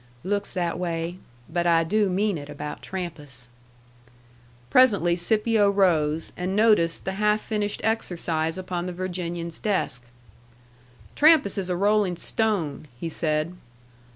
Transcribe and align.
"Looks 0.23 0.51
that 0.53 0.79
way. 0.79 1.19
But 1.47 1.67
I 1.67 1.83
do 1.83 2.09
mean 2.09 2.39
it 2.39 2.49
about 2.49 2.81
Trampas." 2.81 3.49
Presently 4.71 5.15
Scipio 5.15 5.69
rose, 5.69 6.31
and 6.35 6.55
noticed 6.55 7.05
the 7.05 7.11
half 7.21 7.39
finished 7.39 7.79
exercise 7.83 8.57
upon 8.57 8.87
the 8.87 8.93
Virginian's 8.93 9.59
desk. 9.59 10.01
"Trampas 11.15 11.59
is 11.59 11.69
a 11.69 11.77
rolling 11.77 12.15
stone," 12.17 12.87
he 12.99 13.09
said. 13.09 13.53